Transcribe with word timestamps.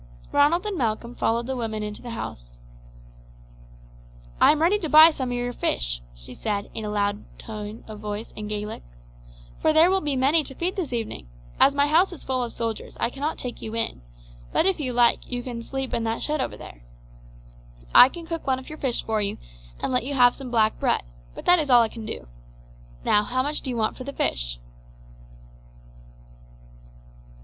Ronald 0.31 0.65
and 0.65 0.75
Malcolm 0.79 1.13
followed 1.13 1.45
the 1.45 1.55
woman 1.55 1.83
into 1.83 2.01
the 2.01 2.09
house. 2.09 2.57
"I 4.41 4.51
am 4.51 4.59
ready 4.59 4.79
to 4.79 4.89
buy 4.89 5.11
some 5.11 5.29
of 5.29 5.37
your 5.37 5.53
fish," 5.53 6.01
she 6.15 6.33
said 6.33 6.71
in 6.73 6.83
a 6.83 6.89
loud 6.89 7.23
tone 7.37 7.83
of 7.87 7.99
voice 7.99 8.31
in 8.31 8.47
Gaelic, 8.47 8.81
"for 9.61 9.71
there 9.71 9.91
will 9.91 10.01
be 10.01 10.15
many 10.15 10.43
to 10.45 10.55
feed 10.55 10.75
this 10.75 10.91
evening; 10.91 11.29
as 11.59 11.75
my 11.75 11.85
house 11.85 12.11
is 12.11 12.23
full 12.23 12.43
of 12.43 12.51
soldiers 12.51 12.97
I 12.99 13.11
cannot 13.11 13.37
take 13.37 13.61
you 13.61 13.75
in, 13.75 14.01
but 14.51 14.65
if 14.65 14.79
you 14.79 14.91
like 14.91 15.29
you 15.31 15.43
can 15.43 15.61
sleep 15.61 15.93
in 15.93 16.03
that 16.05 16.23
shed 16.23 16.41
over 16.41 16.57
there. 16.57 16.81
I 17.93 18.09
can 18.09 18.25
cook 18.25 18.47
one 18.47 18.57
of 18.57 18.69
your 18.69 18.79
fish 18.79 19.03
for 19.03 19.21
you, 19.21 19.37
and 19.79 19.93
let 19.93 20.03
you 20.03 20.15
have 20.15 20.33
some 20.33 20.49
black 20.49 20.79
bread; 20.79 21.03
but 21.35 21.45
that 21.45 21.59
is 21.59 21.69
all 21.69 21.83
I 21.83 21.89
can 21.89 22.07
do. 22.07 22.27
Now, 23.05 23.21
how 23.23 23.43
much 23.43 23.61
do 23.61 23.69
you 23.69 23.77
want 23.77 23.95
for 23.97 24.03
the 24.03 24.13
fish?" 24.13 24.59